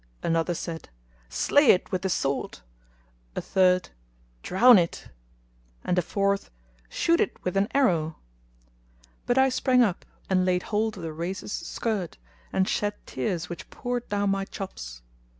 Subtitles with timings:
[0.23, 0.89] another said,
[1.29, 2.61] "Slay it with the sword;"
[3.35, 3.89] a third,
[4.41, 5.09] "Drown it;"
[5.83, 6.49] and a fourth,
[6.89, 8.17] "Shoot it with an arrow."
[9.27, 12.17] But I sprang up and laid hold of the Rais's[FN#228] skirt,
[12.51, 15.03] and shed tears which poured down my chops.